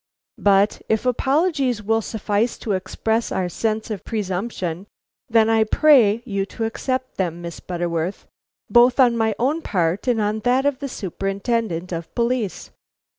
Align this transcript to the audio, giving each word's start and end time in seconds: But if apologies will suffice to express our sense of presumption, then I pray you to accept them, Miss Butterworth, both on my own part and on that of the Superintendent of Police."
But 0.39 0.81
if 0.89 1.05
apologies 1.05 1.83
will 1.83 2.01
suffice 2.01 2.57
to 2.57 2.71
express 2.71 3.31
our 3.31 3.47
sense 3.47 3.91
of 3.91 4.03
presumption, 4.03 4.87
then 5.29 5.47
I 5.47 5.63
pray 5.63 6.23
you 6.25 6.43
to 6.47 6.63
accept 6.65 7.17
them, 7.17 7.39
Miss 7.43 7.59
Butterworth, 7.59 8.25
both 8.67 8.99
on 8.99 9.15
my 9.15 9.35
own 9.37 9.61
part 9.61 10.07
and 10.07 10.19
on 10.19 10.39
that 10.39 10.65
of 10.65 10.79
the 10.79 10.89
Superintendent 10.89 11.91
of 11.91 12.15
Police." 12.15 12.71